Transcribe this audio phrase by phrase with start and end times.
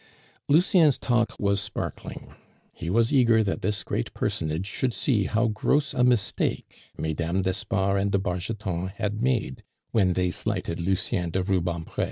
[0.47, 2.33] Lucien's talk was sparkling.
[2.73, 8.01] He was eager that this great personage should see how gross a mistake Mesdames d'Espard
[8.01, 9.61] and de Bargeton had made
[9.91, 11.99] when they slighted Lucien de Rubempre.